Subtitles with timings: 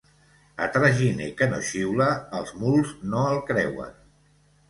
[0.67, 2.07] A traginer que no xiula,
[2.39, 3.95] els muls no el creuen.